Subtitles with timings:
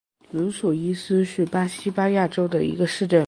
[0.31, 3.19] 伦索伊斯是巴西巴伊亚州的一个市镇。